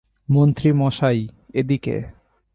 মন্ত্রী 0.29 0.69
মশাই, 0.73 1.19
এদিকে! 1.53 1.95